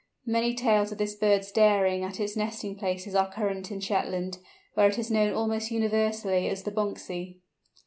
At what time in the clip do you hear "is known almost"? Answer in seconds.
4.97-5.69